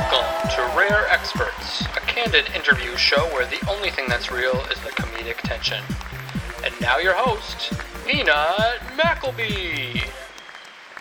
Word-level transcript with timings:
Welcome 0.00 0.48
to 0.52 0.62
Rare 0.78 1.06
Experts, 1.08 1.82
a 1.82 2.00
candid 2.00 2.48
interview 2.54 2.96
show 2.96 3.26
where 3.34 3.44
the 3.44 3.62
only 3.68 3.90
thing 3.90 4.06
that's 4.08 4.32
real 4.32 4.58
is 4.72 4.80
the 4.80 4.88
comedic 4.92 5.36
tension. 5.42 5.84
And 6.64 6.72
now 6.80 6.96
your 6.96 7.12
host, 7.12 7.74
Peanut 8.06 8.80
Mackleby. 8.96 10.02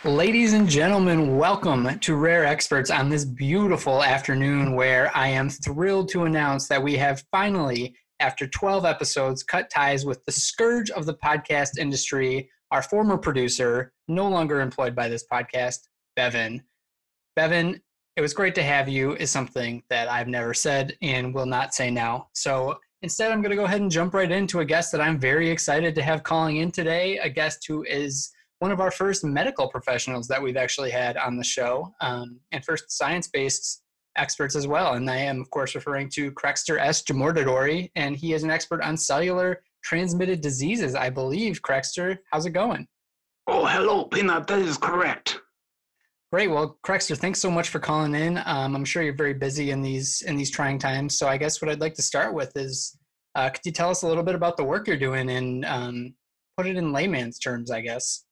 Ladies 0.03 0.51
and 0.51 0.67
gentlemen, 0.67 1.37
welcome 1.37 1.97
to 1.99 2.15
Rare 2.17 2.45
Experts 2.45 2.91
on 2.91 3.07
this 3.07 3.23
beautiful 3.23 4.03
afternoon 4.03 4.75
where 4.75 5.15
I 5.15 5.29
am 5.29 5.49
thrilled 5.49 6.09
to 6.09 6.25
announce 6.25 6.67
that 6.67 6.83
we 6.83 6.97
have 6.97 7.23
finally, 7.31 7.95
after 8.19 8.47
12 8.47 8.83
episodes, 8.83 9.43
cut 9.43 9.69
ties 9.69 10.05
with 10.05 10.25
the 10.25 10.33
scourge 10.33 10.89
of 10.91 11.05
the 11.05 11.15
podcast 11.15 11.77
industry, 11.77 12.49
our 12.71 12.81
former 12.81 13.17
producer, 13.17 13.93
no 14.09 14.27
longer 14.27 14.59
employed 14.59 14.93
by 14.93 15.07
this 15.07 15.23
podcast, 15.31 15.87
Bevan. 16.17 16.63
Bevan, 17.37 17.79
it 18.19 18.21
was 18.21 18.33
great 18.33 18.53
to 18.53 18.61
have 18.61 18.89
you, 18.89 19.15
is 19.15 19.31
something 19.31 19.81
that 19.89 20.11
I've 20.11 20.27
never 20.27 20.53
said 20.53 20.97
and 21.01 21.33
will 21.33 21.45
not 21.45 21.73
say 21.73 21.89
now. 21.89 22.27
So 22.33 22.77
instead, 23.01 23.31
I'm 23.31 23.41
going 23.41 23.51
to 23.51 23.55
go 23.55 23.63
ahead 23.63 23.79
and 23.79 23.89
jump 23.89 24.13
right 24.13 24.29
into 24.29 24.59
a 24.59 24.65
guest 24.65 24.91
that 24.91 24.99
I'm 24.99 25.17
very 25.17 25.49
excited 25.49 25.95
to 25.95 26.01
have 26.01 26.23
calling 26.23 26.57
in 26.57 26.69
today, 26.69 27.17
a 27.19 27.29
guest 27.29 27.63
who 27.65 27.85
is 27.85 28.29
one 28.59 28.73
of 28.73 28.81
our 28.81 28.91
first 28.91 29.23
medical 29.23 29.69
professionals 29.69 30.27
that 30.27 30.43
we've 30.43 30.57
actually 30.57 30.91
had 30.91 31.15
on 31.15 31.37
the 31.37 31.45
show, 31.45 31.93
um, 32.01 32.41
and 32.51 32.65
first 32.65 32.91
science 32.91 33.29
based 33.29 33.83
experts 34.17 34.53
as 34.53 34.67
well. 34.67 34.95
And 34.95 35.09
I 35.09 35.15
am, 35.15 35.39
of 35.39 35.49
course, 35.49 35.73
referring 35.73 36.09
to 36.15 36.29
Crexter 36.33 36.77
S. 36.77 37.01
Jamordadori, 37.03 37.89
and 37.95 38.17
he 38.17 38.33
is 38.33 38.43
an 38.43 38.51
expert 38.51 38.81
on 38.81 38.97
cellular 38.97 39.61
transmitted 39.81 40.41
diseases, 40.41 40.93
I 40.93 41.09
believe. 41.09 41.61
Crexter, 41.61 42.17
how's 42.33 42.45
it 42.45 42.49
going? 42.49 42.85
Oh, 43.47 43.65
hello, 43.65 44.03
Peanut. 44.03 44.45
That 44.47 44.59
is 44.59 44.77
correct. 44.77 45.38
Great. 46.31 46.51
Well, 46.51 46.77
Crexter, 46.85 47.17
thanks 47.17 47.39
so 47.39 47.49
much 47.49 47.69
for 47.69 47.79
calling 47.79 48.13
in. 48.13 48.37
Um, 48.45 48.75
I'm 48.75 48.85
sure 48.85 49.01
you're 49.01 49.13
very 49.15 49.33
busy 49.33 49.71
in 49.71 49.81
these 49.81 50.21
in 50.21 50.35
these 50.35 50.51
trying 50.51 50.77
times. 50.77 51.17
So 51.17 51.27
I 51.27 51.37
guess 51.37 51.59
what 51.59 51.71
I'd 51.71 51.81
like 51.81 51.95
to 51.95 52.03
start 52.03 52.35
with 52.35 52.55
is, 52.55 52.95
uh, 53.33 53.49
could 53.49 53.65
you 53.65 53.71
tell 53.71 53.89
us 53.89 54.03
a 54.03 54.07
little 54.07 54.21
bit 54.21 54.35
about 54.35 54.55
the 54.55 54.63
work 54.63 54.87
you're 54.87 54.95
doing 54.95 55.31
and 55.31 55.65
um, 55.65 56.13
put 56.55 56.67
it 56.67 56.77
in 56.77 56.93
layman's 56.93 57.39
terms, 57.39 57.71
I 57.71 57.81
guess? 57.81 58.25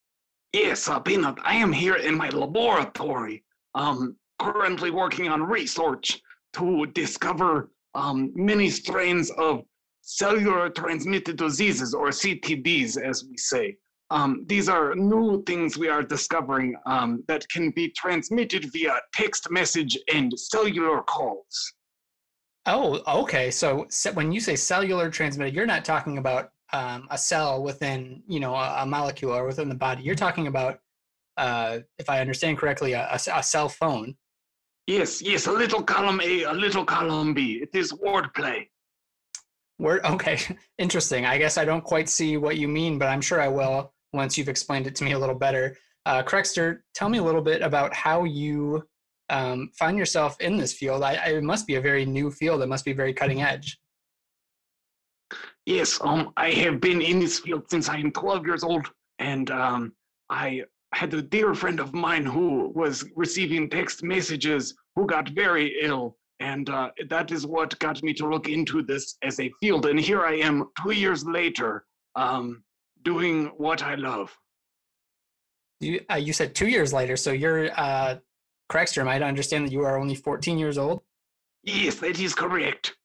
Yes, 0.53 0.87
uh, 0.87 0.99
Peanut. 0.99 1.39
I 1.43 1.55
am 1.55 1.73
here 1.73 1.95
in 1.95 2.15
my 2.15 2.29
laboratory, 2.29 3.43
um, 3.73 4.15
currently 4.37 4.91
working 4.91 5.27
on 5.29 5.41
research 5.41 6.21
to 6.53 6.85
discover 6.93 7.71
um, 7.95 8.31
many 8.35 8.69
strains 8.69 9.31
of 9.31 9.63
cellular 10.01 10.69
transmitted 10.69 11.35
diseases, 11.35 11.95
or 11.95 12.09
CTDs, 12.09 13.01
as 13.01 13.25
we 13.27 13.37
say. 13.37 13.75
Um, 14.09 14.45
these 14.47 14.69
are 14.69 14.95
new 14.95 15.43
things 15.43 15.77
we 15.77 15.89
are 15.89 16.01
discovering 16.01 16.75
um, 16.85 17.23
that 17.27 17.47
can 17.49 17.71
be 17.71 17.89
transmitted 17.89 18.71
via 18.71 18.99
text 19.13 19.51
message 19.51 19.97
and 20.13 20.31
cellular 20.39 21.01
calls. 21.01 21.73
Oh, 22.65 23.01
okay. 23.21 23.51
So, 23.51 23.85
so 23.89 24.11
when 24.13 24.31
you 24.31 24.39
say 24.39 24.55
cellular 24.55 25.09
transmitted, 25.09 25.53
you're 25.53 25.65
not 25.65 25.83
talking 25.83 26.17
about 26.17 26.51
um, 26.73 27.07
a 27.09 27.17
cell 27.17 27.63
within, 27.63 28.23
you 28.27 28.39
know, 28.39 28.53
a, 28.55 28.83
a, 28.83 28.85
molecule 28.85 29.31
or 29.31 29.45
within 29.45 29.69
the 29.69 29.75
body. 29.75 30.03
You're 30.03 30.15
talking 30.15 30.47
about, 30.47 30.79
uh, 31.37 31.79
if 31.97 32.09
I 32.09 32.19
understand 32.19 32.57
correctly, 32.57 32.91
a, 32.91 33.07
a, 33.09 33.19
a 33.35 33.43
cell 33.43 33.69
phone. 33.69 34.15
Yes, 34.85 35.21
yes, 35.21 35.47
a 35.47 35.51
little 35.51 35.81
column 35.81 36.19
A, 36.21 36.43
a 36.43 36.53
little 36.53 36.83
column 36.83 37.33
B. 37.33 37.61
It 37.61 37.69
is 37.73 37.93
wordplay. 37.93 38.67
Word. 39.79 40.03
Okay, 40.05 40.39
interesting. 40.77 41.25
I 41.25 41.37
guess 41.37 41.57
I 41.57 41.65
don't 41.65 41.83
quite 41.83 42.09
see 42.09 42.35
what 42.35 42.57
you 42.57 42.67
mean, 42.67 42.97
but 42.97 43.07
I'm 43.07 43.21
sure 43.21 43.39
I 43.39 43.47
will 43.47 43.93
once 44.13 44.37
you've 44.37 44.49
explained 44.49 44.87
it 44.87 44.95
to 44.95 45.03
me 45.03 45.11
a 45.11 45.19
little 45.19 45.35
better. 45.35 45.75
Uh, 46.05 46.23
Crexter, 46.23 46.79
tell 46.95 47.09
me 47.09 47.17
a 47.17 47.23
little 47.23 47.41
bit 47.41 47.61
about 47.61 47.93
how 47.93 48.23
you 48.23 48.83
um, 49.29 49.69
find 49.77 49.97
yourself 49.97 50.39
in 50.39 50.57
this 50.57 50.73
field. 50.73 51.03
I, 51.03 51.15
I, 51.15 51.27
it 51.33 51.43
must 51.43 51.67
be 51.67 51.75
a 51.75 51.81
very 51.81 52.05
new 52.05 52.31
field. 52.31 52.61
It 52.61 52.67
must 52.67 52.85
be 52.85 52.93
very 52.93 53.13
cutting 53.13 53.41
edge. 53.41 53.77
Yes, 55.65 55.99
um, 56.01 56.31
I 56.37 56.51
have 56.51 56.79
been 56.79 57.01
in 57.01 57.19
this 57.19 57.39
field 57.39 57.69
since 57.69 57.89
I 57.89 57.97
am 57.97 58.11
12 58.11 58.45
years 58.45 58.63
old, 58.63 58.89
and 59.19 59.51
um, 59.51 59.93
I 60.29 60.63
had 60.93 61.13
a 61.13 61.21
dear 61.21 61.53
friend 61.53 61.81
of 61.81 61.93
mine 61.93 62.25
who 62.25 62.71
was 62.73 63.03
receiving 63.15 63.69
text 63.69 64.01
messages 64.01 64.73
who 64.95 65.05
got 65.05 65.27
very 65.29 65.75
ill, 65.81 66.15
and 66.39 66.69
uh, 66.69 66.91
that 67.09 67.31
is 67.31 67.45
what 67.45 67.77
got 67.79 68.01
me 68.01 68.13
to 68.13 68.29
look 68.29 68.47
into 68.47 68.81
this 68.81 69.17
as 69.23 69.41
a 69.41 69.51
field. 69.59 69.85
And 69.87 69.99
here 69.99 70.23
I 70.23 70.35
am, 70.35 70.69
two 70.81 70.91
years 70.91 71.25
later, 71.25 71.83
um, 72.15 72.63
doing 73.07 73.45
what 73.57 73.81
I 73.81 73.95
love. 73.95 74.29
You 75.79 76.01
uh, 76.11 76.21
you 76.27 76.33
said 76.33 76.49
two 76.53 76.67
years 76.67 76.91
later, 76.91 77.15
so 77.15 77.31
you're 77.31 77.61
uh, 77.79 78.15
Crexter. 78.71 78.99
Am 78.99 79.07
I 79.07 79.17
to 79.19 79.25
understand 79.25 79.65
that 79.65 79.71
you 79.71 79.81
are 79.81 79.97
only 79.97 80.15
14 80.15 80.57
years 80.57 80.77
old? 80.77 81.01
Yes, 81.63 81.95
that 81.95 82.19
is 82.19 82.33
correct. 82.35 82.95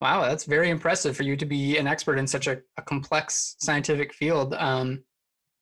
Wow, 0.00 0.22
that's 0.22 0.44
very 0.44 0.70
impressive 0.70 1.16
for 1.16 1.24
you 1.24 1.36
to 1.36 1.46
be 1.56 1.62
an 1.78 1.86
expert 1.86 2.16
in 2.18 2.26
such 2.26 2.46
a, 2.46 2.54
a 2.76 2.82
complex 2.82 3.56
scientific 3.58 4.14
field. 4.14 4.54
Um, 4.54 5.04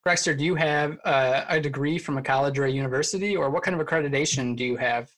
Crexter, 0.07 0.37
do 0.39 0.45
you 0.45 0.55
have 0.55 0.99
uh, 1.05 1.45
a 1.49 1.59
degree 1.61 1.99
from 1.99 2.19
a 2.19 2.23
college 2.23 2.59
or 2.59 2.67
a 2.67 2.71
university, 2.85 3.37
or 3.37 3.51
what 3.51 3.63
kind 3.65 3.75
of 3.79 3.85
accreditation 3.87 4.55
do 4.55 4.65
you 4.65 4.77
have? 4.77 5.11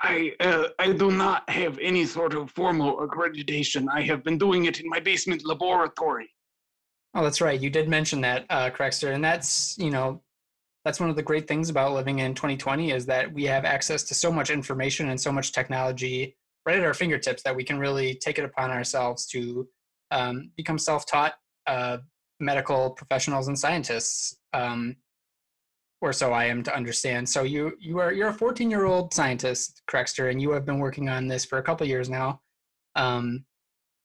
I 0.00 0.32
uh, 0.40 0.68
I 0.78 0.92
do 0.92 1.10
not 1.10 1.48
have 1.60 1.78
any 1.90 2.04
sort 2.06 2.32
of 2.38 2.50
formal 2.50 2.92
accreditation. 3.06 3.82
I 4.00 4.02
have 4.10 4.22
been 4.26 4.38
doing 4.46 4.64
it 4.70 4.80
in 4.80 4.88
my 4.88 5.00
basement 5.10 5.44
laboratory. 5.44 6.28
Oh, 7.16 7.22
that's 7.22 7.40
right. 7.40 7.58
You 7.58 7.70
did 7.70 7.88
mention 7.88 8.20
that, 8.20 8.44
uh, 8.50 8.70
and 9.04 9.24
that's 9.24 9.74
you 9.78 9.90
know, 9.90 10.20
that's 10.84 11.00
one 11.00 11.08
of 11.08 11.16
the 11.16 11.22
great 11.22 11.48
things 11.48 11.70
about 11.70 11.94
living 11.94 12.18
in 12.18 12.34
2020 12.34 12.90
is 12.90 13.06
that 13.06 13.32
we 13.32 13.44
have 13.44 13.64
access 13.64 14.02
to 14.04 14.14
so 14.14 14.30
much 14.30 14.50
information 14.50 15.08
and 15.08 15.18
so 15.18 15.32
much 15.32 15.52
technology 15.52 16.36
right 16.66 16.76
at 16.76 16.84
our 16.84 16.92
fingertips 16.92 17.42
that 17.42 17.56
we 17.56 17.64
can 17.64 17.78
really 17.78 18.16
take 18.16 18.38
it 18.38 18.44
upon 18.44 18.70
ourselves 18.70 19.26
to 19.28 19.66
um, 20.10 20.50
become 20.58 20.78
self-taught 20.78 21.32
uh, 21.66 21.96
medical 22.38 22.90
professionals 22.90 23.48
and 23.48 23.58
scientists, 23.58 24.36
um, 24.52 24.94
or 26.02 26.12
so 26.12 26.34
I 26.34 26.44
am 26.44 26.62
to 26.64 26.76
understand. 26.76 27.26
So 27.26 27.44
you 27.44 27.78
you 27.80 27.98
are 27.98 28.12
you're 28.12 28.28
a 28.28 28.34
14 28.34 28.70
year 28.70 28.84
old 28.84 29.14
scientist, 29.14 29.80
Crexter, 29.90 30.30
and 30.30 30.42
you 30.42 30.50
have 30.50 30.66
been 30.66 30.80
working 30.80 31.08
on 31.08 31.28
this 31.28 31.46
for 31.46 31.56
a 31.56 31.62
couple 31.62 31.86
years 31.86 32.10
now. 32.10 32.42
Um, 32.94 33.46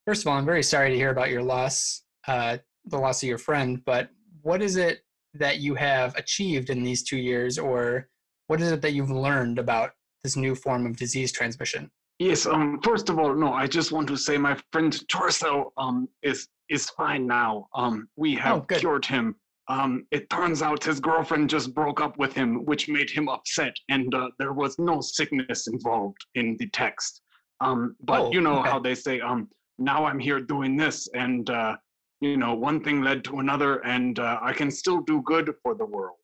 first 0.08 0.22
of 0.22 0.28
all, 0.28 0.38
I'm 0.38 0.46
very 0.46 0.64
sorry 0.64 0.92
to 0.92 0.96
hear 0.96 1.12
about 1.12 1.30
your 1.30 1.44
loss. 1.44 2.04
Uh, 2.26 2.60
the 2.86 2.98
loss 2.98 3.24
of 3.24 3.30
your 3.30 3.38
friend, 3.38 3.82
but 3.86 4.10
what 4.42 4.62
is 4.62 4.76
it 4.76 5.02
that 5.34 5.60
you 5.60 5.76
have 5.76 6.16
achieved 6.16 6.70
in 6.70 6.84
these 6.84 7.04
two 7.04 7.18
years, 7.18 7.58
or 7.58 8.10
what 8.48 8.62
is 8.62 8.72
it 8.72 8.82
that 8.82 8.94
you've 8.94 9.12
learned 9.12 9.60
about 9.60 9.92
this 10.24 10.36
new 10.36 10.56
form 10.56 10.86
of 10.86 10.98
disease 10.98 11.32
transmission? 11.32 11.90
Yes. 12.20 12.46
Um. 12.46 12.80
First 12.84 13.10
of 13.10 13.18
all, 13.18 13.34
no. 13.34 13.54
I 13.54 13.66
just 13.66 13.92
want 13.92 14.08
to 14.10 14.18
say 14.18 14.38
my 14.38 14.56
friend 14.72 15.08
Torso 15.10 15.74
um 15.78 16.08
is 16.22 16.48
is 16.70 16.90
fine 16.92 17.26
now. 17.26 17.68
Um. 17.74 18.08
We 18.16 18.36
have 18.36 18.58
oh, 18.58 18.76
cured 18.76 19.06
him. 19.06 19.36
Um. 19.68 20.06
It 20.12 20.30
turns 20.30 20.62
out 20.62 20.84
his 20.84 21.00
girlfriend 21.00 21.50
just 21.50 21.74
broke 21.74 22.00
up 22.00 22.18
with 22.20 22.34
him, 22.34 22.66
which 22.66 22.90
made 22.90 23.10
him 23.10 23.28
upset, 23.28 23.76
and 23.90 24.14
uh, 24.14 24.30
there 24.38 24.54
was 24.54 24.78
no 24.78 25.02
sickness 25.02 25.68
involved 25.68 26.24
in 26.36 26.58
the 26.60 26.70
text. 26.70 27.22
Um. 27.60 27.96
But 28.02 28.22
oh, 28.22 28.32
you 28.32 28.42
know 28.42 28.60
okay. 28.60 28.70
how 28.70 28.80
they 28.80 28.96
say 28.96 29.20
um. 29.20 29.50
Now 29.80 30.06
I'm 30.06 30.20
here 30.20 30.40
doing 30.40 30.78
this, 30.78 31.10
and 31.16 31.50
uh, 31.50 31.76
you 32.22 32.38
know, 32.38 32.54
one 32.54 32.82
thing 32.84 33.02
led 33.02 33.24
to 33.26 33.40
another, 33.40 33.80
and 33.80 34.20
uh, 34.20 34.40
I 34.42 34.54
can 34.54 34.70
still 34.70 35.02
do 35.02 35.22
good 35.24 35.54
for 35.64 35.74
the 35.74 35.86
world. 35.86 36.18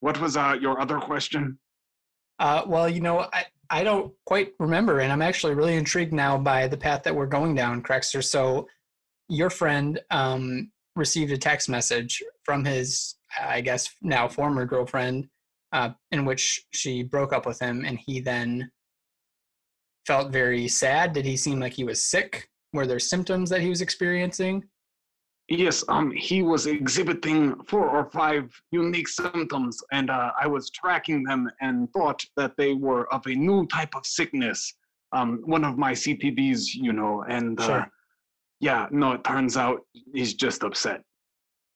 What 0.00 0.20
was 0.20 0.36
uh, 0.36 0.56
your 0.60 0.80
other 0.80 0.98
question? 0.98 1.58
Uh, 2.38 2.62
well, 2.66 2.88
you 2.88 3.00
know, 3.00 3.28
I, 3.32 3.44
I 3.70 3.84
don't 3.84 4.12
quite 4.24 4.52
remember, 4.58 5.00
and 5.00 5.12
I'm 5.12 5.22
actually 5.22 5.54
really 5.54 5.76
intrigued 5.76 6.12
now 6.12 6.38
by 6.38 6.66
the 6.66 6.76
path 6.76 7.02
that 7.04 7.14
we're 7.14 7.26
going 7.26 7.54
down, 7.54 7.82
Crexter. 7.82 8.24
So, 8.24 8.66
your 9.28 9.50
friend 9.50 10.00
um, 10.10 10.70
received 10.94 11.32
a 11.32 11.38
text 11.38 11.68
message 11.68 12.22
from 12.44 12.64
his, 12.64 13.16
I 13.40 13.60
guess, 13.60 13.88
now 14.00 14.28
former 14.28 14.64
girlfriend, 14.64 15.28
uh, 15.72 15.90
in 16.10 16.24
which 16.24 16.64
she 16.72 17.02
broke 17.02 17.32
up 17.32 17.44
with 17.44 17.58
him, 17.58 17.84
and 17.84 17.98
he 17.98 18.20
then 18.20 18.70
felt 20.06 20.32
very 20.32 20.68
sad. 20.68 21.12
Did 21.12 21.26
he 21.26 21.36
seem 21.36 21.60
like 21.60 21.74
he 21.74 21.84
was 21.84 22.00
sick? 22.00 22.48
Were 22.72 22.86
there 22.86 22.98
symptoms 22.98 23.50
that 23.50 23.60
he 23.60 23.68
was 23.68 23.82
experiencing? 23.82 24.64
Yes, 25.48 25.84
um, 25.88 26.10
he 26.10 26.42
was 26.42 26.66
exhibiting 26.66 27.54
four 27.64 27.88
or 27.88 28.10
five 28.10 28.50
unique 28.72 29.06
symptoms, 29.06 29.78
and 29.92 30.10
uh, 30.10 30.32
I 30.40 30.48
was 30.48 30.70
tracking 30.70 31.22
them 31.22 31.48
and 31.60 31.88
thought 31.92 32.24
that 32.36 32.56
they 32.56 32.74
were 32.74 33.12
of 33.14 33.24
a 33.26 33.34
new 33.34 33.64
type 33.68 33.94
of 33.94 34.04
sickness, 34.04 34.74
um, 35.12 35.42
one 35.44 35.64
of 35.64 35.78
my 35.78 35.92
CTDs, 35.92 36.74
you 36.74 36.92
know. 36.92 37.24
And 37.28 37.60
uh, 37.60 37.66
sure. 37.66 37.90
yeah, 38.58 38.88
no, 38.90 39.12
it 39.12 39.22
turns 39.22 39.56
out 39.56 39.82
he's 40.12 40.34
just 40.34 40.64
upset. 40.64 41.02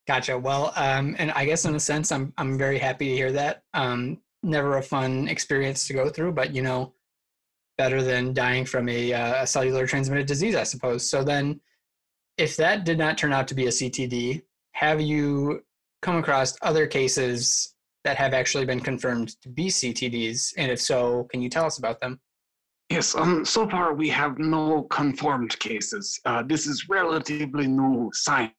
Gotcha. 0.09 0.37
Well, 0.37 0.73
um, 0.75 1.15
and 1.21 1.31
I 1.33 1.45
guess 1.45 1.65
in 1.65 1.77
a 1.77 1.81
sense, 1.81 2.11
I'm 2.11 2.33
I'm 2.39 2.59
very 2.59 2.79
happy 2.79 3.11
to 3.11 3.15
hear 3.15 3.31
that. 3.33 3.63
Um, 3.73 4.19
never 4.43 4.79
a 4.79 4.83
fun 4.83 5.29
experience 5.29 5.87
to 5.87 5.93
go 5.93 6.09
through, 6.09 6.33
but 6.33 6.53
you 6.53 6.63
know, 6.63 6.93
better 7.79 8.03
than 8.03 8.35
dying 8.35 8.65
from 8.65 8.89
a, 8.89 9.13
uh, 9.13 9.43
a 9.45 9.47
cellular 9.47 9.87
transmitted 9.87 10.27
disease, 10.27 10.57
I 10.57 10.65
suppose. 10.65 11.09
So 11.09 11.23
then 11.23 11.61
if 12.41 12.57
that 12.57 12.85
did 12.85 12.97
not 12.97 13.19
turn 13.19 13.35
out 13.35 13.47
to 13.49 13.55
be 13.55 13.67
a 13.67 13.71
CTD, 13.71 14.43
have 14.73 14.99
you 14.99 15.63
come 16.01 16.17
across 16.17 16.57
other 16.63 16.87
cases 16.87 17.75
that 18.03 18.17
have 18.17 18.33
actually 18.33 18.65
been 18.65 18.81
confirmed 18.81 19.39
to 19.43 19.51
be 19.51 19.67
CTDs? 19.67 20.55
And 20.57 20.73
if 20.73 20.81
so, 20.81 21.25
can 21.25 21.43
you 21.43 21.51
tell 21.51 21.67
us 21.67 21.77
about 21.77 22.01
them? 22.01 22.19
Yes, 22.89 23.15
um, 23.15 23.45
so 23.45 23.69
far 23.69 23.93
we 23.93 24.09
have 24.09 24.39
no 24.39 24.85
confirmed 24.85 25.57
cases. 25.61 26.19
Uh, 26.25 26.43
this 26.43 26.67
is 26.67 26.89
relatively 26.89 27.67
new 27.67 28.11
science, 28.15 28.55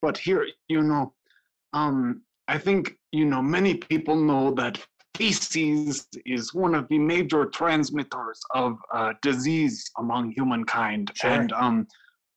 but 0.00 0.16
here, 0.16 0.46
you 0.68 0.82
know, 0.82 1.12
um, 1.72 2.22
I 2.46 2.58
think, 2.58 2.96
you 3.10 3.24
know, 3.24 3.42
many 3.42 3.74
people 3.74 4.14
know 4.14 4.54
that 4.54 4.80
feces 5.16 6.06
is 6.24 6.54
one 6.54 6.76
of 6.76 6.86
the 6.88 6.98
major 6.98 7.46
transmitters 7.46 8.40
of 8.54 8.78
uh, 8.94 9.14
disease 9.20 9.90
among 9.98 10.30
humankind. 10.30 11.10
Sure. 11.14 11.30
And 11.30 11.52
um, 11.52 11.86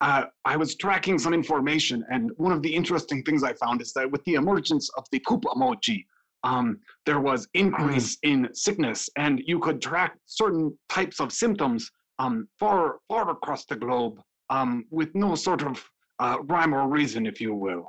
uh, 0.00 0.24
I 0.44 0.56
was 0.56 0.76
tracking 0.76 1.18
some 1.18 1.34
information, 1.34 2.04
and 2.10 2.30
one 2.36 2.52
of 2.52 2.62
the 2.62 2.74
interesting 2.74 3.22
things 3.22 3.42
I 3.42 3.54
found 3.54 3.80
is 3.80 3.92
that 3.94 4.10
with 4.10 4.24
the 4.24 4.34
emergence 4.34 4.90
of 4.96 5.04
the 5.12 5.20
poop 5.20 5.42
emoji, 5.44 6.04
um, 6.42 6.78
there 7.06 7.20
was 7.20 7.48
increase 7.54 8.16
mm. 8.16 8.30
in 8.30 8.48
sickness, 8.54 9.08
and 9.16 9.40
you 9.46 9.58
could 9.58 9.80
track 9.80 10.16
certain 10.26 10.76
types 10.88 11.20
of 11.20 11.32
symptoms 11.32 11.90
um, 12.18 12.48
far 12.58 12.98
far 13.08 13.30
across 13.30 13.64
the 13.64 13.76
globe 13.76 14.20
um, 14.50 14.84
with 14.90 15.14
no 15.14 15.34
sort 15.34 15.62
of 15.62 15.82
uh, 16.18 16.36
rhyme 16.44 16.74
or 16.74 16.88
reason, 16.88 17.26
if 17.26 17.40
you 17.40 17.54
will. 17.54 17.86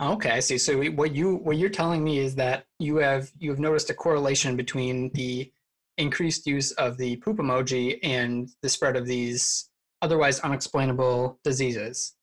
Okay, 0.00 0.30
I 0.30 0.40
see. 0.40 0.58
So 0.58 0.80
what 0.90 1.14
you 1.14 1.36
what 1.36 1.56
you're 1.56 1.70
telling 1.70 2.04
me 2.04 2.18
is 2.18 2.34
that 2.34 2.66
you 2.78 2.96
have 2.96 3.30
you 3.38 3.50
have 3.50 3.58
noticed 3.58 3.90
a 3.90 3.94
correlation 3.94 4.54
between 4.54 5.10
the 5.14 5.50
increased 5.98 6.46
use 6.46 6.72
of 6.72 6.98
the 6.98 7.16
poop 7.16 7.38
emoji 7.38 7.98
and 8.02 8.50
the 8.62 8.68
spread 8.68 8.96
of 8.96 9.06
these 9.06 9.70
otherwise 10.06 10.38
unexplainable 10.40 11.40
diseases. 11.42 12.14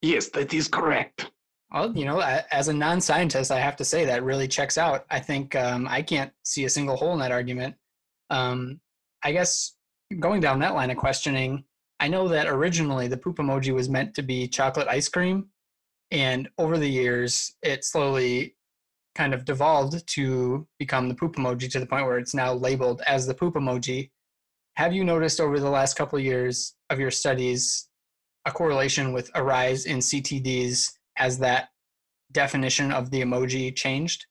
Yes, 0.00 0.28
that 0.28 0.54
is 0.54 0.68
correct. 0.68 1.32
Well, 1.72 1.92
you 1.96 2.04
know, 2.04 2.20
as 2.52 2.68
a 2.68 2.72
non-scientist, 2.72 3.50
I 3.50 3.58
have 3.58 3.74
to 3.76 3.84
say 3.84 4.04
that 4.04 4.22
really 4.22 4.46
checks 4.46 4.78
out. 4.78 5.04
I 5.10 5.18
think 5.18 5.56
um, 5.56 5.88
I 5.88 6.02
can't 6.02 6.30
see 6.44 6.64
a 6.64 6.70
single 6.70 6.96
hole 6.96 7.12
in 7.14 7.18
that 7.18 7.32
argument. 7.32 7.74
Um, 8.30 8.80
I 9.24 9.32
guess 9.32 9.74
going 10.20 10.40
down 10.40 10.60
that 10.60 10.74
line 10.74 10.92
of 10.92 10.96
questioning, 10.96 11.64
I 11.98 12.06
know 12.06 12.28
that 12.28 12.46
originally 12.46 13.08
the 13.08 13.16
poop 13.16 13.38
emoji 13.38 13.74
was 13.74 13.88
meant 13.88 14.14
to 14.14 14.22
be 14.22 14.46
chocolate 14.46 14.86
ice 14.86 15.08
cream, 15.08 15.48
and 16.12 16.48
over 16.58 16.78
the 16.78 16.88
years, 16.88 17.56
it 17.62 17.84
slowly 17.84 18.54
kind 19.16 19.34
of 19.34 19.44
devolved 19.44 20.06
to 20.14 20.64
become 20.78 21.08
the 21.08 21.14
poop 21.14 21.34
emoji 21.34 21.68
to 21.72 21.80
the 21.80 21.86
point 21.86 22.06
where 22.06 22.18
it's 22.18 22.34
now 22.34 22.52
labeled 22.52 23.02
as 23.08 23.26
the 23.26 23.34
poop 23.34 23.54
emoji. 23.54 24.10
Have 24.76 24.92
you 24.92 25.04
noticed 25.04 25.40
over 25.40 25.58
the 25.58 25.70
last 25.70 25.96
couple 25.96 26.18
of 26.18 26.24
years 26.24 26.74
of 26.90 27.00
your 27.00 27.10
studies 27.10 27.88
a 28.44 28.52
correlation 28.52 29.14
with 29.14 29.30
a 29.34 29.42
rise 29.42 29.86
in 29.86 29.98
CTDs 29.98 30.92
as 31.16 31.38
that 31.38 31.70
definition 32.32 32.92
of 32.92 33.10
the 33.10 33.22
emoji 33.22 33.74
changed? 33.74 34.26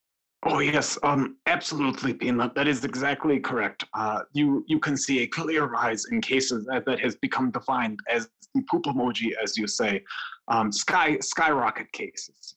Oh 0.45 0.59
yes, 0.59 0.99
um, 1.01 1.37
absolutely, 1.47 2.13
Peanut. 2.13 2.53
That 2.53 2.67
is 2.67 2.85
exactly 2.85 3.39
correct. 3.39 3.85
Uh, 3.95 4.21
you 4.33 4.63
you 4.67 4.77
can 4.77 4.95
see 4.95 5.23
a 5.23 5.27
clear 5.27 5.65
rise 5.65 6.05
in 6.11 6.21
cases 6.21 6.67
that, 6.67 6.85
that 6.85 6.99
has 6.99 7.15
become 7.15 7.49
defined 7.49 7.99
as 8.07 8.29
the 8.53 8.61
poop 8.69 8.83
emoji, 8.83 9.31
as 9.41 9.57
you 9.57 9.65
say, 9.65 10.03
um, 10.47 10.71
sky 10.71 11.17
skyrocket 11.21 11.91
cases. 11.91 12.55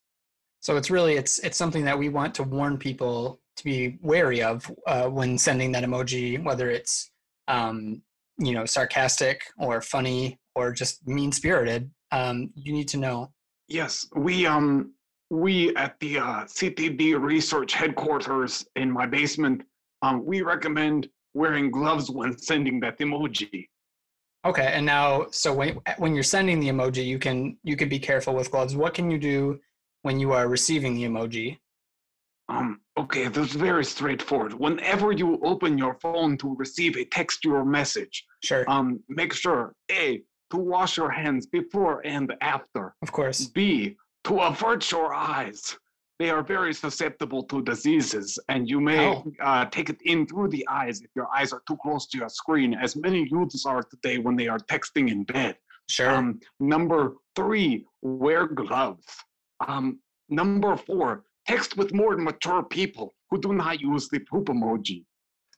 So 0.60 0.76
it's 0.76 0.90
really 0.90 1.14
it's 1.14 1.38
it's 1.38 1.56
something 1.56 1.86
that 1.86 1.98
we 1.98 2.10
want 2.10 2.34
to 2.34 2.42
warn 2.42 2.76
people 2.76 3.40
to 3.56 3.64
be 3.64 3.98
wary 4.02 4.42
of 4.42 4.70
uh, 4.86 5.08
when 5.08 5.38
sending 5.38 5.72
that 5.72 5.84
emoji, 5.84 6.44
whether 6.44 6.68
it's 6.68 7.10
um, 7.48 8.02
you 8.38 8.52
know 8.52 8.64
sarcastic 8.64 9.42
or 9.58 9.80
funny 9.82 10.38
or 10.54 10.72
just 10.72 11.06
mean 11.06 11.32
spirited. 11.32 11.90
Um, 12.12 12.50
you 12.54 12.72
need 12.72 12.88
to 12.88 12.96
know 12.96 13.32
Yes, 13.68 14.06
we 14.16 14.46
um 14.46 14.92
we 15.30 15.76
at 15.76 16.00
the 16.00 16.18
uh, 16.18 16.44
CTD 16.44 17.20
research 17.20 17.74
headquarters 17.74 18.66
in 18.76 18.90
my 18.90 19.04
basement, 19.04 19.62
um, 20.00 20.24
we 20.24 20.40
recommend 20.40 21.08
wearing 21.34 21.70
gloves 21.70 22.10
when 22.10 22.36
sending 22.38 22.80
that 22.80 22.98
emoji. 22.98 23.68
Okay, 24.46 24.70
and 24.72 24.86
now 24.86 25.26
so 25.30 25.52
when 25.52 25.78
when 25.98 26.14
you're 26.14 26.24
sending 26.24 26.60
the 26.60 26.68
emoji, 26.68 27.04
you 27.04 27.18
can 27.18 27.58
you 27.62 27.76
can 27.76 27.90
be 27.90 27.98
careful 27.98 28.34
with 28.34 28.50
gloves. 28.50 28.74
What 28.74 28.94
can 28.94 29.10
you 29.10 29.18
do 29.18 29.60
when 30.02 30.18
you 30.18 30.32
are 30.32 30.48
receiving 30.48 30.94
the 30.94 31.04
emoji? 31.04 31.58
Um, 32.48 32.80
okay, 32.96 33.28
that's 33.28 33.52
very 33.52 33.84
straightforward. 33.84 34.54
Whenever 34.54 35.12
you 35.12 35.38
open 35.42 35.76
your 35.76 35.94
phone 36.00 36.38
to 36.38 36.56
receive 36.56 36.96
a 36.96 37.04
text 37.04 37.44
or 37.44 37.64
message, 37.64 38.24
sure. 38.42 38.64
Um, 38.68 39.00
make 39.08 39.32
sure 39.34 39.74
a 39.90 40.22
to 40.50 40.56
wash 40.56 40.96
your 40.96 41.10
hands 41.10 41.46
before 41.46 42.00
and 42.06 42.32
after. 42.40 42.94
Of 43.02 43.12
course. 43.12 43.46
B, 43.46 43.96
to 44.24 44.40
avert 44.40 44.90
your 44.90 45.14
eyes. 45.14 45.76
They 46.18 46.30
are 46.30 46.42
very 46.42 46.74
susceptible 46.74 47.44
to 47.44 47.62
diseases, 47.62 48.40
and 48.48 48.68
you 48.68 48.80
may 48.80 49.06
oh. 49.06 49.32
uh, 49.40 49.66
take 49.66 49.88
it 49.88 49.98
in 50.04 50.26
through 50.26 50.48
the 50.48 50.66
eyes 50.68 51.00
if 51.00 51.10
your 51.14 51.28
eyes 51.32 51.52
are 51.52 51.62
too 51.68 51.76
close 51.80 52.06
to 52.08 52.18
your 52.18 52.28
screen, 52.28 52.74
as 52.74 52.96
many 52.96 53.28
youths 53.30 53.64
are 53.64 53.84
today 53.84 54.18
when 54.18 54.34
they 54.34 54.48
are 54.48 54.58
texting 54.58 55.12
in 55.12 55.22
bed. 55.22 55.56
Sure. 55.88 56.10
Um, 56.10 56.40
number 56.58 57.14
three, 57.36 57.84
wear 58.02 58.48
gloves. 58.48 59.06
Um, 59.66 60.00
number 60.28 60.76
four, 60.76 61.22
text 61.48 61.76
with 61.76 61.94
more 61.94 62.16
mature 62.16 62.62
people 62.62 63.14
who 63.30 63.40
do 63.40 63.52
not 63.52 63.80
use 63.80 64.08
the 64.08 64.20
poop 64.20 64.46
emoji. 64.46 65.04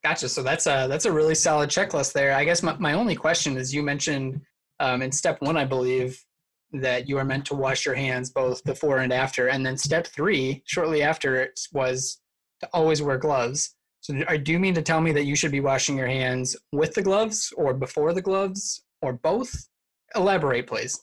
Gotcha. 0.02 0.28
So 0.28 0.42
that's 0.42 0.66
a 0.66 0.87
that's 0.88 1.04
a 1.04 1.12
really 1.12 1.34
solid 1.34 1.69
checklist 1.69 2.12
there. 2.14 2.32
I 2.32 2.44
guess 2.44 2.62
my, 2.62 2.75
my 2.78 2.94
only 2.94 3.14
question 3.14 3.56
is 3.56 3.75
you 3.75 3.82
mentioned 3.82 4.40
um, 4.78 5.02
in 5.02 5.12
step 5.12 5.42
one, 5.42 5.58
I 5.58 5.66
believe 5.66 6.25
that 6.72 7.08
you 7.08 7.19
are 7.19 7.25
meant 7.25 7.44
to 7.46 7.54
wash 7.54 7.84
your 7.84 7.94
hands 7.94 8.31
both 8.31 8.64
before 8.64 8.98
and 8.98 9.12
after. 9.12 9.48
And 9.48 9.66
then 9.66 9.76
step 9.76 10.06
three, 10.06 10.62
shortly 10.64 11.02
after 11.02 11.37
it 11.37 11.60
was 11.72 12.20
to 12.60 12.69
always 12.72 13.02
wear 13.02 13.19
gloves. 13.19 13.75
So 14.00 14.14
I 14.28 14.38
do 14.38 14.52
you 14.52 14.58
mean 14.58 14.75
to 14.75 14.82
tell 14.82 15.02
me 15.02 15.12
that 15.12 15.25
you 15.25 15.36
should 15.36 15.52
be 15.52 15.60
washing 15.60 15.98
your 15.98 16.06
hands 16.06 16.56
with 16.72 16.94
the 16.94 17.02
gloves 17.02 17.52
or 17.56 17.75
before 17.75 18.14
the 18.14 18.22
gloves 18.22 18.82
or 19.02 19.12
both? 19.12 19.69
Elaborate, 20.14 20.66
please. 20.66 20.98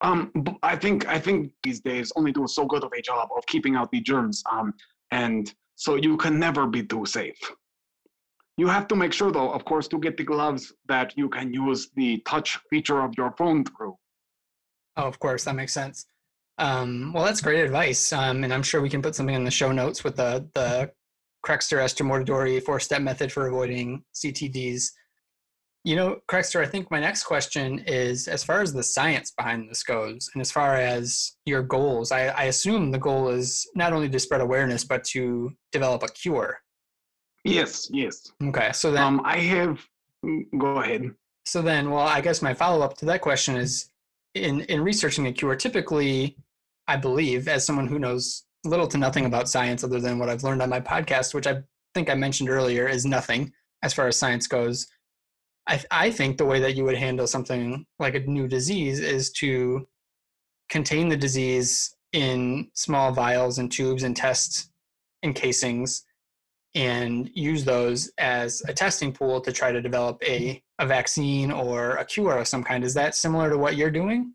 Um, 0.00 0.32
I 0.62 0.76
think 0.76 1.06
I 1.08 1.18
think 1.18 1.52
these 1.62 1.80
days 1.80 2.12
only 2.14 2.32
do 2.32 2.46
so 2.46 2.66
good 2.66 2.84
of 2.84 2.92
a 2.96 3.02
job 3.02 3.28
of 3.36 3.44
keeping 3.46 3.74
out 3.74 3.90
the 3.90 4.00
germs. 4.00 4.42
Um, 4.50 4.74
and 5.10 5.52
so 5.74 5.96
you 5.96 6.16
can 6.16 6.38
never 6.38 6.66
be 6.66 6.84
too 6.84 7.04
safe. 7.06 7.38
You 8.56 8.66
have 8.66 8.88
to 8.88 8.96
make 8.96 9.12
sure, 9.12 9.30
though, 9.30 9.50
of 9.52 9.64
course, 9.64 9.86
to 9.88 9.98
get 9.98 10.16
the 10.16 10.24
gloves 10.24 10.72
that 10.88 11.16
you 11.16 11.28
can 11.28 11.52
use 11.54 11.90
the 11.94 12.20
touch 12.26 12.58
feature 12.70 13.00
of 13.00 13.14
your 13.16 13.32
phone 13.38 13.64
through. 13.64 13.96
Oh, 14.96 15.04
of 15.04 15.18
course, 15.20 15.44
that 15.44 15.54
makes 15.54 15.72
sense. 15.72 16.06
Um, 16.58 17.12
well, 17.14 17.24
that's 17.24 17.40
great 17.40 17.60
advice, 17.60 18.12
um, 18.12 18.42
and 18.42 18.52
I'm 18.52 18.64
sure 18.64 18.80
we 18.80 18.90
can 18.90 19.00
put 19.00 19.14
something 19.14 19.36
in 19.36 19.44
the 19.44 19.50
show 19.50 19.70
notes 19.70 20.02
with 20.02 20.16
the 20.16 20.48
the 20.54 20.90
Crexter 21.46 21.78
Estramortadori 21.78 22.60
four-step 22.62 23.00
method 23.00 23.30
for 23.30 23.46
avoiding 23.46 24.02
CTDs. 24.12 24.90
You 25.84 25.96
know, 25.96 26.20
Crexter, 26.28 26.60
I 26.60 26.66
think 26.66 26.90
my 26.90 27.00
next 27.00 27.24
question 27.24 27.78
is 27.86 28.28
as 28.28 28.44
far 28.44 28.60
as 28.60 28.72
the 28.72 28.82
science 28.82 29.30
behind 29.30 29.70
this 29.70 29.82
goes, 29.82 30.28
and 30.34 30.40
as 30.40 30.50
far 30.50 30.76
as 30.76 31.36
your 31.46 31.62
goals, 31.62 32.12
I, 32.12 32.26
I 32.26 32.44
assume 32.44 32.90
the 32.90 32.98
goal 32.98 33.28
is 33.28 33.66
not 33.74 33.92
only 33.92 34.08
to 34.08 34.18
spread 34.18 34.40
awareness, 34.40 34.84
but 34.84 35.04
to 35.04 35.52
develop 35.72 36.02
a 36.02 36.08
cure. 36.08 36.58
Yes, 37.44 37.88
yes. 37.90 38.30
Okay, 38.42 38.70
so 38.72 38.90
then 38.90 39.02
um, 39.02 39.22
I 39.24 39.38
have. 39.38 39.80
Mm, 40.24 40.44
go 40.58 40.80
ahead. 40.80 41.10
So 41.46 41.62
then, 41.62 41.90
well, 41.90 42.06
I 42.06 42.20
guess 42.20 42.42
my 42.42 42.52
follow 42.52 42.84
up 42.84 42.96
to 42.98 43.06
that 43.06 43.22
question 43.22 43.56
is, 43.56 43.90
in 44.34 44.62
in 44.62 44.82
researching 44.82 45.26
a 45.26 45.32
cure, 45.32 45.56
typically, 45.56 46.36
I 46.86 46.96
believe, 46.96 47.48
as 47.48 47.64
someone 47.64 47.86
who 47.86 47.98
knows 47.98 48.44
little 48.64 48.88
to 48.88 48.98
nothing 48.98 49.24
about 49.24 49.48
science 49.48 49.84
other 49.84 50.00
than 50.00 50.18
what 50.18 50.28
I've 50.28 50.42
learned 50.42 50.60
on 50.60 50.68
my 50.68 50.80
podcast, 50.80 51.32
which 51.32 51.46
I 51.46 51.62
think 51.94 52.10
I 52.10 52.14
mentioned 52.14 52.50
earlier, 52.50 52.88
is 52.88 53.06
nothing 53.06 53.52
as 53.82 53.94
far 53.94 54.08
as 54.08 54.18
science 54.18 54.46
goes. 54.46 54.86
I 55.68 55.82
I 55.90 56.10
think 56.10 56.38
the 56.38 56.46
way 56.46 56.60
that 56.60 56.74
you 56.74 56.84
would 56.84 56.96
handle 56.96 57.26
something 57.26 57.86
like 57.98 58.14
a 58.14 58.20
new 58.20 58.48
disease 58.48 59.00
is 59.00 59.30
to 59.32 59.86
contain 60.68 61.08
the 61.08 61.16
disease 61.16 61.94
in 62.12 62.70
small 62.74 63.12
vials 63.12 63.58
and 63.58 63.70
tubes 63.70 64.02
and 64.02 64.16
test 64.16 64.70
in 65.22 65.32
casings 65.32 66.04
and 66.74 67.30
use 67.34 67.64
those 67.64 68.10
as 68.18 68.62
a 68.68 68.72
testing 68.72 69.12
pool 69.12 69.40
to 69.40 69.52
try 69.52 69.72
to 69.72 69.80
develop 69.80 70.22
a, 70.22 70.62
a 70.78 70.86
vaccine 70.86 71.50
or 71.50 71.96
a 71.96 72.04
cure 72.04 72.38
of 72.38 72.48
some 72.48 72.62
kind. 72.62 72.84
Is 72.84 72.94
that 72.94 73.14
similar 73.14 73.50
to 73.50 73.58
what 73.58 73.76
you're 73.76 73.90
doing? 73.90 74.34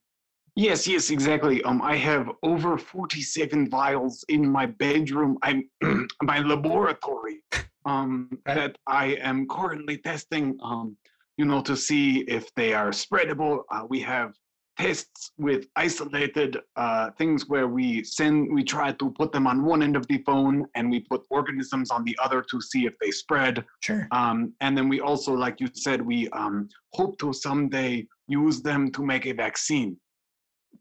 Yes, 0.56 0.88
yes, 0.88 1.10
exactly. 1.10 1.64
Um, 1.64 1.82
I 1.82 1.96
have 1.96 2.30
over 2.44 2.78
47 2.78 3.70
vials 3.70 4.24
in 4.30 4.48
my 4.48 4.68
bedroom. 4.68 5.38
I'm 5.42 5.70
my 6.22 6.40
laboratory 6.40 7.42
um, 7.86 8.30
that 8.46 8.78
I 8.86 9.18
am 9.22 9.48
currently 9.48 9.98
testing. 9.98 10.58
Um, 10.62 10.98
you 11.38 11.46
know, 11.46 11.62
to 11.62 11.76
see 11.76 12.20
if 12.22 12.54
they 12.56 12.74
are 12.74 12.90
spreadable. 12.90 13.64
Uh, 13.72 13.86
we 13.90 14.00
have 14.02 14.34
tests 14.80 15.32
with 15.38 15.68
isolated 15.76 16.58
uh, 16.76 17.12
things 17.18 17.48
where 17.48 17.68
we 17.68 18.04
send, 18.04 18.54
we 18.54 18.64
try 18.64 18.92
to 18.92 19.12
put 19.12 19.32
them 19.32 19.46
on 19.46 19.64
one 19.64 19.84
end 19.84 19.96
of 19.96 20.08
the 20.08 20.18
phone 20.20 20.66
and 20.76 20.90
we 20.90 21.00
put 21.00 21.22
organisms 21.30 21.92
on 21.92 22.04
the 22.04 22.18
other 22.24 22.42
to 22.42 22.60
see 22.62 22.86
if 22.86 22.94
they 23.00 23.12
spread. 23.12 23.64
Sure. 23.82 24.08
Um, 24.12 24.54
and 24.62 24.78
then 24.78 24.90
we 24.90 25.00
also, 25.00 25.34
like 25.34 25.60
you 25.60 25.68
said, 25.74 26.02
we 26.02 26.30
um, 26.30 26.70
hope 26.94 27.18
to 27.20 27.34
someday 27.34 28.08
use 28.28 28.62
them 28.62 28.92
to 28.92 29.06
make 29.06 29.26
a 29.26 29.34
vaccine. 29.34 29.98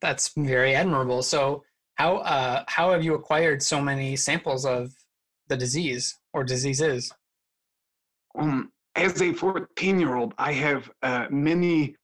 That's 0.00 0.32
very 0.36 0.74
admirable. 0.74 1.22
So, 1.22 1.62
how 1.96 2.16
uh, 2.18 2.64
how 2.68 2.90
have 2.92 3.04
you 3.04 3.14
acquired 3.14 3.62
so 3.62 3.80
many 3.80 4.16
samples 4.16 4.64
of 4.64 4.90
the 5.48 5.56
disease 5.56 6.18
or 6.32 6.42
diseases? 6.42 7.12
Um, 8.38 8.72
as 8.96 9.20
a 9.22 9.32
14 9.32 10.00
year 10.00 10.16
old, 10.16 10.34
I 10.38 10.52
have 10.52 10.90
uh, 11.02 11.26
many 11.30 11.96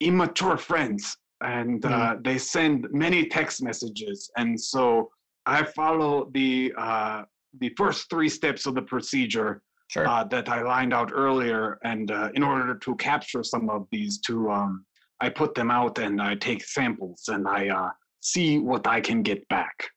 immature 0.00 0.56
friends 0.56 1.16
and 1.42 1.84
uh, 1.84 1.88
mm. 1.88 2.24
they 2.24 2.38
send 2.38 2.86
many 2.90 3.26
text 3.26 3.62
messages. 3.62 4.30
And 4.36 4.58
so 4.58 5.10
I 5.44 5.64
follow 5.64 6.30
the, 6.32 6.72
uh, 6.76 7.22
the 7.60 7.72
first 7.76 8.10
three 8.10 8.28
steps 8.28 8.66
of 8.66 8.74
the 8.74 8.82
procedure 8.82 9.62
sure. 9.88 10.08
Uh, 10.08 10.24
that 10.24 10.48
I 10.48 10.62
lined 10.62 10.92
out 10.92 11.12
earlier. 11.14 11.78
And 11.84 12.10
uh, 12.10 12.30
in 12.34 12.42
order 12.42 12.74
to 12.74 12.96
capture 12.96 13.42
some 13.42 13.70
of 13.70 13.86
these, 13.92 14.18
to 14.22 14.50
um, 14.50 14.84
I 15.20 15.28
put 15.28 15.54
them 15.54 15.70
out 15.70 15.98
and 15.98 16.20
I 16.20 16.34
take 16.34 16.62
samples 16.64 17.24
and 17.28 17.46
I 17.46 17.68
uh, 17.68 17.90
see 18.20 18.58
what 18.58 18.86
I 18.86 19.00
can 19.00 19.22
get 19.22 19.46
back. 19.48 19.88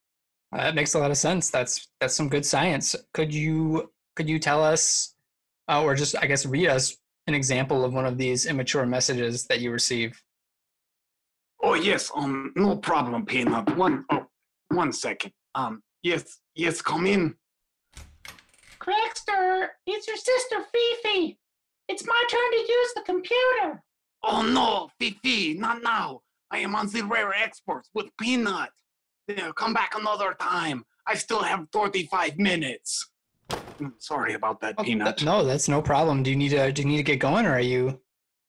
That 0.52 0.76
makes 0.76 0.94
a 0.94 1.00
lot 1.00 1.12
of 1.12 1.18
sense. 1.18 1.50
That's 1.50 1.90
that's 2.00 2.16
some 2.16 2.28
good 2.28 2.46
science. 2.46 2.96
Could 3.14 3.34
you 3.34 3.92
could 4.16 4.28
you 4.28 4.40
tell 4.40 4.64
us, 4.64 5.16
uh, 5.70 5.84
or 5.84 5.96
just 5.96 6.16
I 6.22 6.26
guess 6.26 6.46
read 6.46 6.68
us 6.68 6.98
an 7.28 7.36
example 7.36 7.86
of 7.86 7.94
one 7.94 8.06
of 8.06 8.18
these 8.18 8.48
immature 8.48 8.86
messages 8.86 9.46
that 9.46 9.60
you 9.60 9.72
receive? 9.72 10.22
Oh 11.62 11.76
yes, 11.76 12.12
um, 12.16 12.52
no 12.56 12.78
problem, 12.78 13.26
Peanut. 13.26 13.76
One, 13.78 14.06
oh, 14.12 14.26
one 14.70 14.92
second. 14.92 15.32
Um, 15.56 15.84
yes, 16.04 16.40
yes, 16.56 16.82
come 16.82 17.06
in. 17.06 17.36
Crackster, 18.80 19.68
it's 19.86 20.08
your 20.08 20.18
sister 20.18 20.58
Fifi. 20.72 21.38
It's 21.90 22.06
my 22.06 22.26
turn 22.30 22.52
to 22.52 22.58
use 22.58 22.94
the 22.96 23.02
computer. 23.06 23.84
Oh 24.24 24.42
no, 24.42 24.90
Fifi, 25.00 25.54
not 25.54 25.84
now. 25.84 26.22
I 26.52 26.60
am 26.60 26.76
on 26.76 26.88
the 26.90 27.02
rare 27.02 27.34
experts 27.34 27.90
with 27.94 28.08
Peanut. 28.20 28.70
Yeah, 29.28 29.52
come 29.56 29.74
back 29.74 29.94
another 29.96 30.36
time. 30.40 30.84
I 31.06 31.14
still 31.16 31.44
have 31.44 31.68
45 31.72 32.38
minutes. 32.38 33.08
Mm, 33.50 33.94
sorry 33.98 34.34
about 34.34 34.60
that, 34.62 34.76
oh, 34.78 34.84
Peanut. 34.84 35.18
Th- 35.18 35.26
no, 35.26 35.44
that's 35.44 35.68
no 35.68 35.82
problem. 35.82 36.24
Do 36.24 36.30
you 36.30 36.36
need 36.36 36.50
to 36.50 36.72
do 36.72 36.82
you 36.82 36.88
need 36.88 36.98
to 36.98 37.04
get 37.04 37.20
going 37.20 37.46
or 37.46 37.54
are 37.54 37.60
you 37.60 38.00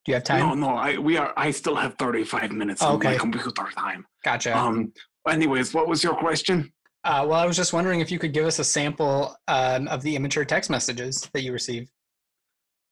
do 0.04 0.12
you 0.12 0.14
have 0.14 0.24
time? 0.24 0.40
No, 0.40 0.54
no, 0.54 0.76
I 0.76 0.98
we 0.98 1.16
are 1.16 1.32
I 1.36 1.50
still 1.50 1.76
have 1.76 1.94
35 1.98 2.52
minutes 2.52 2.82
oh, 2.82 2.94
okay. 2.94 3.08
on 3.08 3.12
my 3.14 3.18
computer 3.18 3.70
time. 3.76 4.06
Gotcha. 4.24 4.56
Um 4.56 4.92
anyways, 5.28 5.72
what 5.74 5.88
was 5.88 6.02
your 6.02 6.14
question? 6.14 6.72
Uh, 7.02 7.24
well, 7.26 7.40
I 7.40 7.46
was 7.46 7.56
just 7.56 7.72
wondering 7.72 8.00
if 8.00 8.10
you 8.10 8.18
could 8.18 8.32
give 8.32 8.44
us 8.44 8.58
a 8.58 8.64
sample 8.64 9.34
um, 9.48 9.88
of 9.88 10.02
the 10.02 10.16
immature 10.16 10.44
text 10.44 10.68
messages 10.68 11.30
that 11.32 11.42
you 11.42 11.52
receive. 11.52 11.90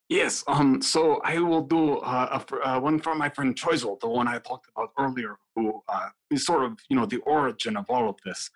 Yes. 0.09 0.43
Um. 0.49 0.81
So 0.81 1.21
I 1.23 1.39
will 1.39 1.61
do 1.61 1.99
uh, 1.99 2.41
a, 2.41 2.69
uh, 2.69 2.81
one 2.81 2.99
from 2.99 3.19
my 3.19 3.29
friend 3.29 3.55
Choizel, 3.55 4.01
the 4.01 4.09
one 4.09 4.27
I 4.27 4.39
talked 4.39 4.67
about 4.75 4.93
earlier, 4.99 5.37
who 5.55 5.83
uh, 5.87 6.09
is 6.31 6.47
sort 6.47 6.65
of 6.65 6.79
you 6.89 6.97
know 6.97 7.05
the 7.05 7.19
origin 7.19 7.77
of 7.77 7.85
all 7.91 8.09
of 8.09 8.17
this. 8.25 8.49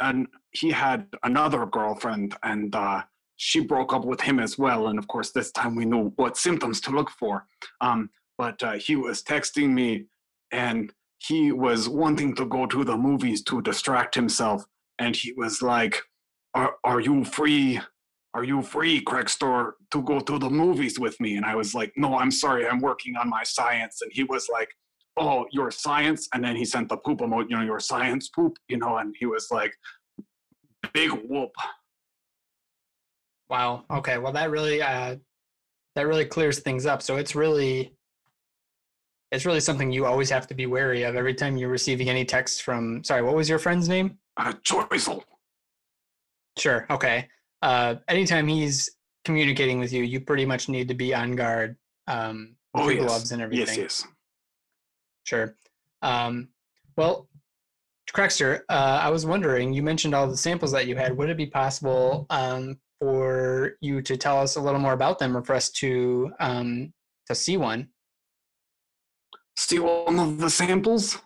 And 0.00 0.26
he 0.50 0.70
had 0.70 1.06
another 1.22 1.66
girlfriend, 1.66 2.34
and 2.42 2.74
uh, 2.74 3.02
she 3.36 3.60
broke 3.60 3.92
up 3.92 4.04
with 4.04 4.20
him 4.20 4.40
as 4.40 4.58
well. 4.58 4.88
And 4.88 4.98
of 4.98 5.06
course, 5.08 5.30
this 5.30 5.52
time 5.52 5.74
we 5.76 5.84
knew 5.84 6.12
what 6.16 6.36
symptoms 6.36 6.80
to 6.82 6.90
look 6.90 7.10
for. 7.10 7.46
Um. 7.80 8.10
But 8.38 8.62
uh, 8.62 8.72
he 8.72 8.96
was 8.96 9.22
texting 9.22 9.70
me, 9.70 10.06
and 10.50 10.92
he 11.18 11.52
was 11.52 11.88
wanting 11.88 12.34
to 12.36 12.46
go 12.46 12.66
to 12.66 12.82
the 12.82 12.96
movies 12.96 13.42
to 13.44 13.62
distract 13.62 14.14
himself, 14.16 14.64
and 14.98 15.14
he 15.14 15.32
was 15.34 15.62
like, 15.62 16.02
"Are 16.54 16.74
Are 16.82 16.98
you 17.00 17.24
free?" 17.24 17.80
are 18.34 18.44
you 18.44 18.62
free, 18.62 19.02
Craigstore, 19.02 19.72
to 19.90 20.02
go 20.02 20.18
to 20.20 20.38
the 20.38 20.48
movies 20.48 20.98
with 20.98 21.20
me? 21.20 21.36
And 21.36 21.44
I 21.44 21.54
was 21.54 21.74
like, 21.74 21.92
no, 21.96 22.16
I'm 22.16 22.30
sorry, 22.30 22.66
I'm 22.66 22.80
working 22.80 23.16
on 23.16 23.28
my 23.28 23.42
science. 23.42 24.00
And 24.00 24.10
he 24.12 24.24
was 24.24 24.48
like, 24.50 24.70
oh, 25.16 25.46
your 25.52 25.70
science? 25.70 26.28
And 26.34 26.44
then 26.44 26.56
he 26.56 26.64
sent 26.64 26.88
the 26.88 26.96
poop 26.96 27.20
emoji, 27.20 27.50
you 27.50 27.56
know, 27.56 27.62
your 27.62 27.80
science 27.80 28.28
poop, 28.28 28.56
you 28.68 28.78
know, 28.78 28.98
and 28.98 29.14
he 29.18 29.26
was 29.26 29.48
like, 29.50 29.72
big 30.92 31.10
whoop. 31.10 31.52
Wow. 33.48 33.84
Okay. 33.90 34.18
Well, 34.18 34.32
that 34.32 34.50
really, 34.50 34.80
uh, 34.82 35.16
that 35.94 36.06
really 36.06 36.24
clears 36.24 36.60
things 36.60 36.86
up. 36.86 37.02
So 37.02 37.16
it's 37.16 37.34
really, 37.34 37.94
it's 39.30 39.44
really 39.44 39.60
something 39.60 39.92
you 39.92 40.06
always 40.06 40.30
have 40.30 40.46
to 40.48 40.54
be 40.54 40.66
wary 40.66 41.02
of 41.02 41.16
every 41.16 41.34
time 41.34 41.56
you're 41.56 41.68
receiving 41.68 42.08
any 42.08 42.24
text 42.24 42.62
from, 42.62 43.04
sorry, 43.04 43.22
what 43.22 43.34
was 43.34 43.48
your 43.48 43.58
friend's 43.58 43.88
name? 43.88 44.18
Uh, 44.36 44.52
Choizel. 44.64 45.22
Sure. 46.58 46.86
Okay 46.90 47.28
uh, 47.62 47.94
anytime 48.08 48.46
he's 48.46 48.90
communicating 49.24 49.78
with 49.78 49.92
you, 49.92 50.02
you 50.02 50.20
pretty 50.20 50.44
much 50.44 50.68
need 50.68 50.88
to 50.88 50.94
be 50.94 51.14
on 51.14 51.36
guard. 51.36 51.76
Um, 52.08 52.56
oh, 52.74 52.88
yes. 52.88 53.04
gloves 53.04 53.32
and 53.32 53.40
everything. 53.40 53.78
Yes, 53.78 54.04
yes. 54.04 54.06
Sure. 55.24 55.54
Um, 56.02 56.48
well, 56.96 57.28
Crackster, 58.12 58.60
uh, 58.68 59.00
I 59.02 59.08
was 59.10 59.24
wondering, 59.24 59.72
you 59.72 59.82
mentioned 59.82 60.14
all 60.14 60.26
the 60.26 60.36
samples 60.36 60.72
that 60.72 60.86
you 60.86 60.96
had. 60.96 61.16
Would 61.16 61.30
it 61.30 61.36
be 61.36 61.46
possible 61.46 62.26
um, 62.28 62.78
for 63.00 63.76
you 63.80 64.02
to 64.02 64.16
tell 64.16 64.38
us 64.38 64.56
a 64.56 64.60
little 64.60 64.80
more 64.80 64.92
about 64.92 65.18
them 65.18 65.36
or 65.36 65.42
for 65.42 65.54
us 65.54 65.70
to 65.70 66.30
um, 66.40 66.92
to 67.26 67.34
see 67.34 67.56
one? 67.56 67.88
See 69.56 69.78
one 69.78 70.18
of 70.18 70.38
the 70.38 70.50
samples? 70.50 71.18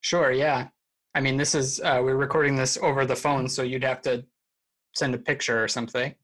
Sure, 0.00 0.32
yeah. 0.32 0.68
I 1.14 1.20
mean, 1.20 1.36
this 1.36 1.54
is, 1.54 1.80
uh, 1.80 2.00
we're 2.02 2.16
recording 2.16 2.56
this 2.56 2.76
over 2.82 3.06
the 3.06 3.16
phone, 3.16 3.48
so 3.48 3.62
you'd 3.62 3.84
have 3.84 4.02
to 4.02 4.24
send 4.94 5.14
a 5.14 5.18
picture 5.18 5.62
or 5.62 5.68
something. 5.68 6.14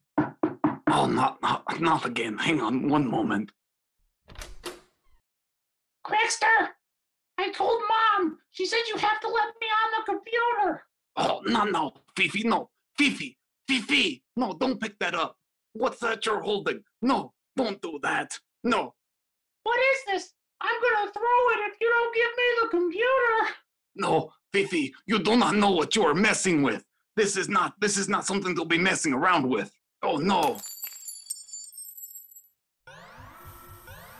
Oh, 0.91 1.07
not, 1.07 1.41
not, 1.41 1.81
not 1.81 2.05
again. 2.05 2.37
Hang 2.37 2.61
on 2.61 2.89
one 2.89 3.09
moment. 3.09 3.51
Crackster, 6.05 6.69
I 7.37 7.51
told 7.51 7.81
Mom. 7.87 8.37
She 8.51 8.65
said 8.65 8.81
you 8.87 8.97
have 8.97 9.19
to 9.21 9.27
let 9.27 9.47
me 9.61 9.67
on 9.67 9.91
the 9.97 10.11
computer. 10.11 10.83
Oh, 11.15 11.41
no, 11.45 11.63
no. 11.65 11.93
Fifi, 12.15 12.43
no. 12.47 12.69
Fifi, 12.97 13.37
Fifi. 13.67 14.23
No, 14.35 14.53
don't 14.59 14.79
pick 14.79 14.99
that 14.99 15.15
up. 15.15 15.37
What's 15.73 15.99
that 15.99 16.25
you're 16.25 16.41
holding? 16.41 16.83
No, 17.01 17.33
don't 17.55 17.81
do 17.81 17.99
that. 18.03 18.37
No. 18.63 18.93
What 19.63 19.79
is 19.79 19.99
this? 20.07 20.33
I'm 20.61 20.81
gonna 20.81 21.11
throw 21.11 21.23
it 21.23 21.71
if 21.71 21.77
you 21.81 21.89
don't 21.89 22.15
give 22.15 22.31
me 22.37 22.43
the 22.61 22.67
computer. 22.69 23.55
No, 23.95 24.31
Fifi, 24.53 24.93
you 25.05 25.19
do 25.19 25.35
not 25.35 25.55
know 25.55 25.71
what 25.71 25.95
you 25.95 26.03
are 26.05 26.13
messing 26.13 26.61
with. 26.61 26.83
This 27.15 27.37
is 27.37 27.49
not 27.49 27.73
this 27.79 27.97
is 27.97 28.09
not 28.09 28.25
something 28.25 28.55
to 28.55 28.65
be 28.65 28.77
messing 28.77 29.13
around 29.13 29.47
with. 29.47 29.71
Oh 30.01 30.17
no. 30.17 30.57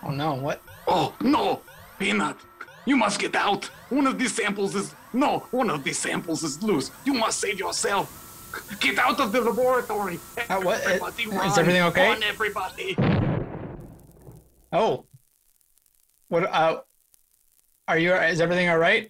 Oh 0.04 0.12
no, 0.12 0.36
what? 0.36 0.62
Oh 0.88 1.16
no! 1.22 1.62
Peanut! 2.04 2.36
You 2.86 2.98
must 2.98 3.18
get 3.18 3.34
out! 3.34 3.64
One 3.90 4.06
of 4.08 4.20
these 4.20 4.36
samples 4.36 4.76
is 4.76 4.94
no, 5.14 5.48
one 5.52 5.70
of 5.70 5.86
these 5.86 5.98
samples 5.98 6.44
is 6.44 6.62
loose. 6.62 6.92
You 7.06 7.14
must 7.14 7.40
save 7.40 7.58
yourself. 7.58 8.20
Get 8.82 9.00
out 9.00 9.22
of 9.22 9.32
the 9.32 9.40
laboratory! 9.40 10.20
Uh, 10.50 10.60
what? 10.60 10.82
Everybody 10.82 11.32
uh, 11.32 11.50
Is 11.50 11.58
everything 11.58 11.82
okay? 11.84 12.18
Everybody! 12.22 12.98
Oh. 14.74 15.06
What 16.28 16.44
uh 16.44 16.82
are 17.88 17.98
you 17.98 18.14
is 18.16 18.42
everything 18.42 18.68
all 18.68 18.80
right? 18.80 19.10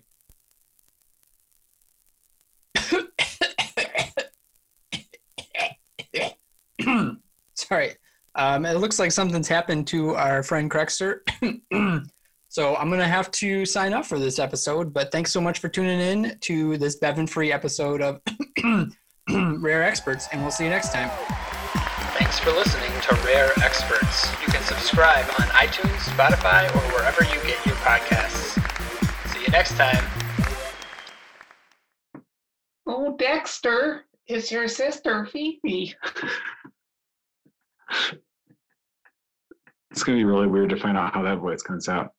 Sorry. 7.55 7.95
Um, 8.35 8.67
it 8.67 8.77
looks 8.77 8.99
like 8.99 9.11
something's 9.11 9.47
happened 9.47 9.87
to 9.87 10.13
our 10.13 10.43
friend 10.43 10.69
Crackster. 10.69 11.21
so 12.53 12.75
I'm 12.75 12.89
going 12.89 12.99
to 12.99 13.07
have 13.07 13.31
to 13.31 13.65
sign 13.65 13.95
off 13.95 14.07
for 14.07 14.19
this 14.19 14.37
episode, 14.37 14.93
but 14.93 15.11
thanks 15.11 15.31
so 15.31 15.41
much 15.41 15.57
for 15.57 15.69
tuning 15.69 15.99
in 15.99 16.37
to 16.41 16.77
this 16.77 16.97
Bevan 16.97 17.25
free 17.25 17.51
episode 17.51 17.99
of 17.99 18.21
Rare 19.27 19.81
Experts, 19.81 20.27
and 20.31 20.39
we'll 20.39 20.51
see 20.51 20.65
you 20.65 20.69
next 20.69 20.93
time. 20.93 21.09
Thanks 22.19 22.37
for 22.37 22.51
listening 22.51 22.91
to 23.01 23.15
Rare 23.25 23.49
Experts. 23.63 24.31
You 24.39 24.53
can 24.53 24.61
subscribe 24.61 25.25
on 25.39 25.47
iTunes, 25.47 25.97
Spotify, 26.13 26.69
or 26.75 26.81
wherever 26.93 27.23
you 27.23 27.41
get 27.41 27.65
your 27.65 27.73
podcasts. 27.77 28.61
See 29.33 29.41
you 29.41 29.47
next 29.47 29.75
time. 29.75 30.05
Oh, 32.85 33.17
Dexter, 33.17 34.05
it's 34.27 34.51
your 34.51 34.67
sister, 34.67 35.25
Phoebe. 35.25 35.95
it's 39.89 40.03
gonna 40.03 40.19
be 40.19 40.23
really 40.23 40.45
weird 40.45 40.69
to 40.69 40.77
find 40.77 40.95
out 40.95 41.15
how 41.15 41.23
that 41.23 41.39
voice 41.39 41.63
comes 41.63 41.89
out. 41.89 42.13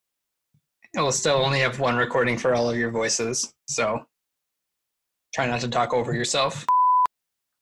We'll 0.95 1.11
still 1.11 1.43
only 1.43 1.59
have 1.59 1.79
one 1.79 1.97
recording 1.97 2.37
for 2.37 2.55
all 2.55 2.69
of 2.69 2.77
your 2.77 2.89
voices, 2.89 3.53
so 3.67 4.05
try 5.33 5.45
not 5.45 5.59
to 5.61 5.67
talk 5.67 5.93
over 5.93 6.13
yourself. 6.13 6.65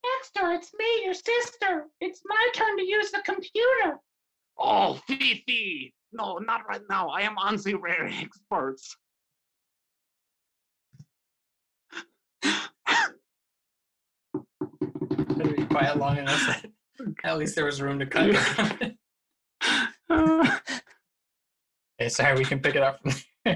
Dexter, 0.03 0.51
it's 0.51 0.71
me, 0.77 0.85
your 1.03 1.15
sister. 1.15 1.87
It's 1.99 2.21
my 2.25 2.49
turn 2.53 2.77
to 2.77 2.83
use 2.83 3.09
the 3.09 3.21
computer. 3.25 3.99
Oh, 4.59 4.99
Fifi! 5.07 5.93
No, 6.11 6.37
not 6.37 6.61
right 6.69 6.81
now. 6.89 7.09
I 7.09 7.21
am 7.21 7.37
on 7.39 7.57
the 7.57 7.73
rare 7.73 8.05
experts. 8.05 8.95
Better 15.09 15.53
be 15.55 15.65
quiet 15.65 15.97
long 15.97 16.19
enough. 16.19 16.63
At 17.23 17.37
least 17.39 17.55
there 17.55 17.65
was 17.65 17.81
room 17.81 17.97
to 17.97 18.05
cut. 18.05 18.93
sorry, 22.09 22.37
we 22.37 22.45
can 22.45 22.59
pick 22.59 22.75
it 22.75 22.83
up 22.83 22.99